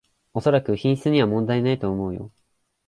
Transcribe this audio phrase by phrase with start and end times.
[0.33, 2.31] おそらく品質には問題ないと思うよ